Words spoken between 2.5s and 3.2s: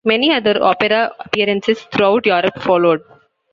followed.